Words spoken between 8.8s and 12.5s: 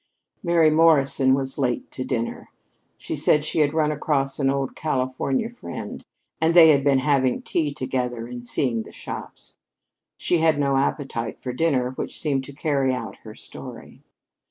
the shops. She had no appetite for dinner, which seemed